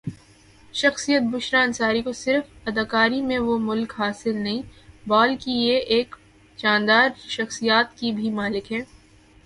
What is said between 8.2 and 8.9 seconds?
ملک ہیں